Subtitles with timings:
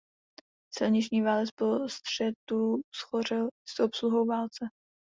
[0.75, 4.65] Silniční válec po střetu shořel i s obsluhou válce.